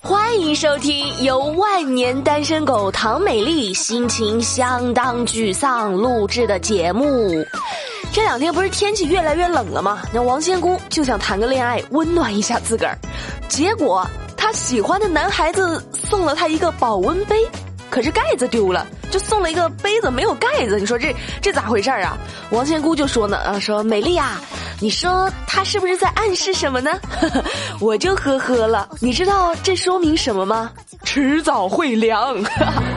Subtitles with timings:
[0.00, 7.44] 欢迎收听由万年单身狗唐美丽心情相当沮丧录制的节目。
[8.12, 10.02] 这两天不是天气越来越冷了吗？
[10.12, 12.96] 那王仙姑就想谈个恋爱，温暖一下自个儿。
[13.48, 17.36] 结果她喜欢的男孩子送了她一个保温杯，
[17.90, 20.78] 可是盖子丢了，就送了一个杯子没有盖子。
[20.78, 22.16] 你说这这咋回事啊？
[22.50, 24.40] 王仙姑就说呢，啊，说美丽呀。
[24.82, 26.90] 你说他是不是在暗示什么呢？
[27.78, 28.88] 我就呵呵了。
[28.98, 30.72] 你知道这说明什么吗？
[31.04, 32.34] 迟早会凉。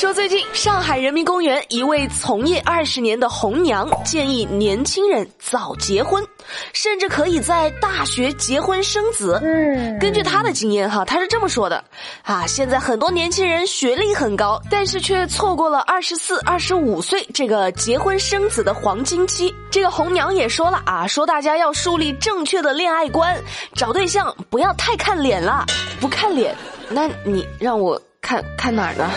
[0.00, 6.26] 说最近上海人民公园一位从业二十年的红娘建议年轻人早结婚，
[6.72, 9.38] 甚至可以在大学结婚生子。
[9.42, 11.84] 嗯，根据她的经验哈，她是这么说的：
[12.22, 19.54] 啊，现在很多年轻人学历很高，但是却错过了二十四、二十五岁这个结婚生子的黄金期。
[19.70, 23.38] 这个红娘也说了啊，说大家要树立正确的恋爱观，
[23.74, 25.66] 找对象不要太看脸了，
[26.00, 26.56] 不看脸，
[26.88, 28.00] 那你让我。
[28.22, 29.10] 看看哪儿呢？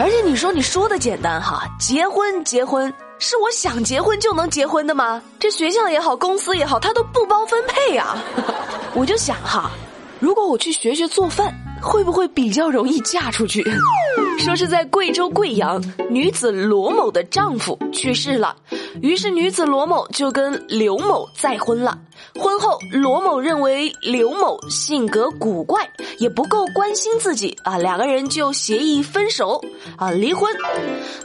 [0.00, 5.20] 而且你说你说的简单哈，结婚结婚是我想结婚就能结婚的吗？
[5.38, 8.16] 这学校也好，公司也好，他都不包分配呀。
[8.96, 9.70] 我就想哈，
[10.18, 13.62] 如果我去学学做饭，会不会比较容易嫁出去？
[14.40, 15.78] 说是在贵州贵阳，
[16.08, 18.56] 女子罗某的丈夫去世了。
[19.00, 21.98] 于是，女子罗某就跟刘某再婚了。
[22.34, 25.88] 婚后，罗某认为刘某性格古怪，
[26.18, 29.62] 也不够关心自己啊，两个人就协议分手
[29.96, 30.54] 啊，离婚。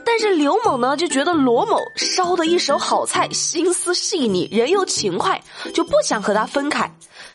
[0.05, 5.41] 但是刘某呢，就觉得罗某烧的一手好菜，心思细腻，人又勤快，
[5.73, 6.89] 就不想和他分开。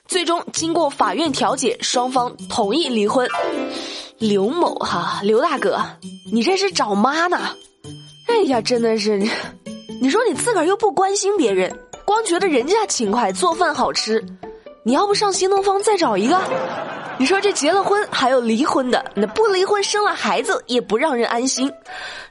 [0.06, 3.28] 最终，经过法院调解，双方同意离婚。
[4.18, 5.80] 刘某哈，刘大哥，
[6.32, 7.38] 你这是找妈呢？
[8.26, 9.22] 哎呀，真的是。
[10.02, 11.70] 你说你自个儿又不关心别人，
[12.06, 14.24] 光觉得人家勤快做饭好吃，
[14.82, 16.40] 你要不上新东方再找一个？
[17.18, 21.70] 你说这结了婚还有离婚的，那不离婚生了孩子也不让人安心。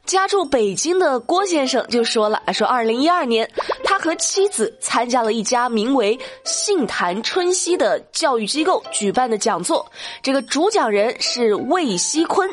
[0.03, 3.47] 家住北京的郭先生就说了，说二零一二年
[3.84, 9.86] 他和妻子参加了一家名为“杏坛春熙”的教育机构举办的讲座，
[10.24, 12.50] 这个主讲人是魏锡坤。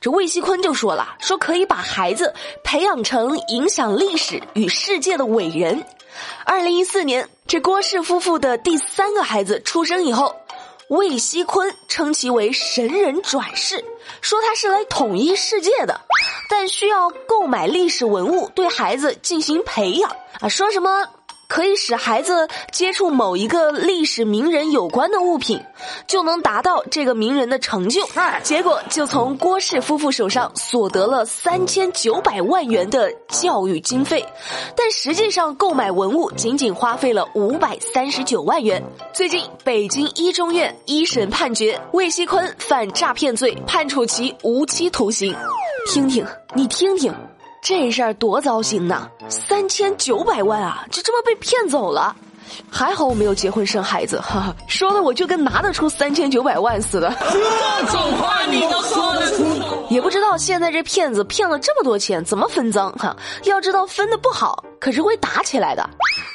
[0.00, 5.84] 这魏锡坤就说了，说可以把孩子培养成影响历史与世界的伟人。
[6.44, 10.36] 二零一四年，这郭氏夫妇的第三个孩子出生以后，
[10.88, 13.84] 魏锡坤称其为神人转世，
[14.20, 16.00] 说他是来统一世界的，
[16.48, 21.08] 但需要购买历史文物对孩子进行培养啊，说什么？
[21.48, 25.62] 可以使孩子接触某一个历史名人有关的物品，
[26.06, 28.02] 就能达到这个名人的成就。
[28.42, 34.24] 结果就从郭氏夫妇手上所得了三千九百万元的教育经费，
[34.76, 38.82] 但实际上购买文物仅仅花费了五百三十九万元。
[39.12, 45.34] 最近，北京一中院一审判决魏锡坤犯诈骗罪，判处其无期徒刑。
[45.92, 47.14] 听听，你听听。
[47.66, 49.08] 这事儿多糟心呐！
[49.30, 52.14] 三千九百万啊，就这么被骗走了。
[52.70, 57.12] 还好我没有结婚生孩子，哈哈，说的我就跟拿得出三千九百万似的。
[57.30, 59.86] 这种话你都说得出口？
[59.90, 63.16] 也不知道现在这骗子骗了这么多钱怎么分赃哈？
[63.44, 65.88] 要知道分的不好，可是会打起来的。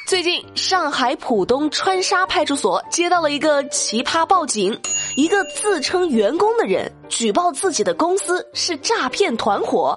[0.06, 4.76] 最近上海浦东川沙派出所接到了一个奇葩报警，
[5.14, 9.96] 一个自称员工的人举报自己的公司是诈骗团伙。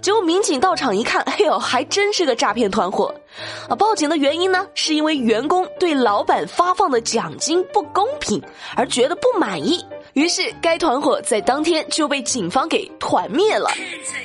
[0.00, 3.14] 结果民警到场一看， 哎呦，还真是个诈骗团伙！
[3.68, 8.42] 啊，报警的原因呢，是因为员工对老板发放的奖金不公平
[8.76, 9.84] 而觉得不满意。
[10.14, 13.70] 于是，该团伙在当天就被警方给团灭了，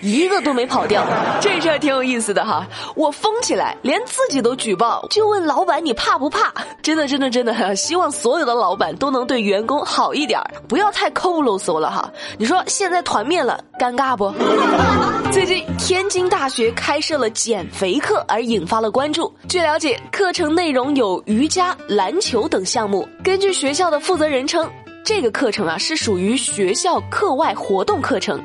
[0.01, 1.01] 一个都没跑掉。
[1.40, 6.53] 这事儿挺有意思的哈，我疯起来，连自己都举报，就问老板你怕不怕？
[6.84, 12.12] 真的，真的，真的， 希望所有的老板都能对员工好一点，不要太抠啰嗦了哈。
[12.38, 14.34] 你说现在团灭了，尴尬不？
[15.31, 19.31] 最近天津大学开设了减肥课，而引发了关注。
[19.47, 23.07] 据了解，课程内容有瑜伽、篮球等项目。
[23.23, 24.69] 根据学校的负责人称。
[25.03, 28.44] 这个课程啊是属于学校课外活动课程，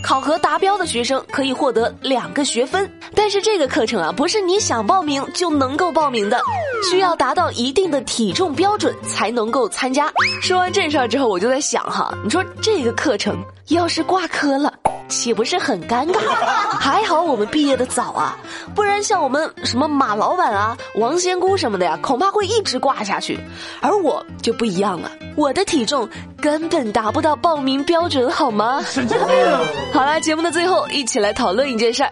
[0.00, 2.88] 考核达标的学生可以获得两个学分。
[3.16, 6.40] 但是这个课程啊不是你想报名就能够报名的，
[6.88, 10.08] 需要达到一定的体重标准才能够参加。
[10.40, 13.36] 说完这事儿之后，我就在想哈，你说这个课程
[13.70, 14.72] 要是挂科了。
[15.08, 16.18] 岂不是很尴尬？
[16.78, 18.36] 还好我们毕业的早啊，
[18.74, 23.38] 不然像我们什么马老板啊、王仙姑什么的呀，恐怕会一直挂下去。
[23.80, 26.08] 而我就不一样了，我的体重
[26.40, 28.82] 根本达不到报名标准，好吗？
[28.86, 29.28] 神经病
[29.92, 32.10] 好了，节目的最后，一起来讨论一件事儿。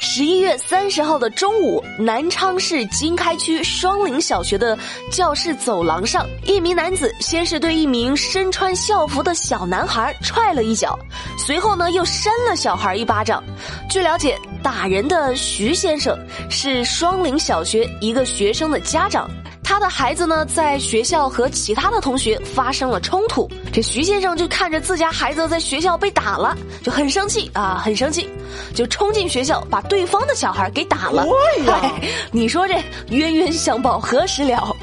[0.00, 4.78] 十一月三十号的中午，南昌市经开区双林小学的
[5.10, 10.96] 教室走廊上，一名男子先是对一名身穿校服的小男孩踹了一脚，
[11.36, 13.42] 随后呢又扇了小孩一巴掌。
[13.90, 16.16] 据了解，打人的徐先生
[16.48, 19.28] 是双林小学一个学生的家长。
[19.64, 28.28] 他的孩子呢，在学校和其他的同学发生了冲突，这徐先生就看着自家孩子在学校被打了，就很生气啊，很生气，
[28.74, 31.26] 就冲进学校把对方的小孩给打了。
[32.32, 34.74] 你说这冤冤相报何时了？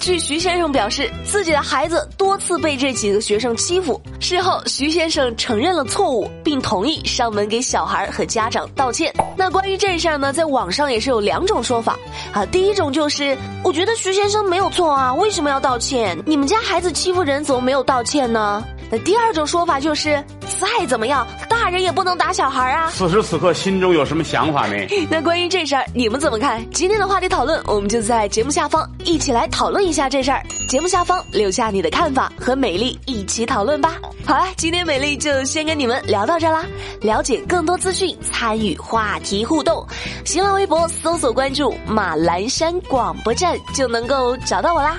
[0.00, 4.00] 据徐先生表示，自己的孩子多次被这几个学生欺负。
[4.20, 9.12] 事后，徐先生承认了错误，并同意上门给小孩和家长道歉。
[9.36, 11.98] 那关于这事儿呢，在网上也是有两种说法
[12.32, 12.46] 啊。
[12.46, 16.16] 第一种就是，我觉得徐先生没有错啊，为什么要道歉？
[16.24, 18.62] 你们家孩子欺负人，怎么没有道歉呢？
[18.88, 20.22] 那第二种说法就是，
[20.60, 21.26] 再怎么样，
[21.64, 22.90] 大人也不能打小孩啊。
[22.90, 24.86] 此时此刻，心中有什么想法没？
[25.10, 26.62] 那关于这事儿，你们怎么看？
[26.72, 30.42] 今天的话题讨论，我们就在节目下方一起来讨论一下这事儿。
[30.68, 33.94] 节目下方留下你的看法，和美丽一起讨论吧。
[34.26, 36.66] 好了，今天美丽就先跟你们聊到这啦。
[37.00, 39.86] 了解更多资讯，参与话题互动，
[40.26, 44.98] 新浪微博搜索关注马栏山广播站就能够找到我啦。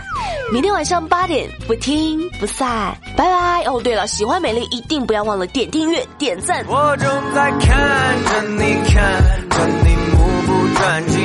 [0.52, 3.80] 明天晚上八点不听不散，拜拜哦。
[3.84, 6.55] 对了，喜欢美丽一定不要忘了点订阅、点赞。
[6.68, 11.20] 我正在看着你看着你目不转睛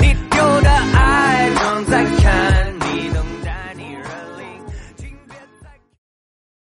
[0.00, 2.55] 你丢的爱正在看